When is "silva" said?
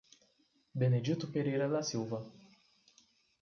1.83-2.25